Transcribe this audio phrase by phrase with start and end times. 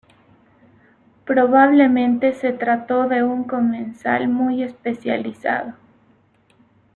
[1.25, 5.75] Probablemente se trató de un comensal muy especializado.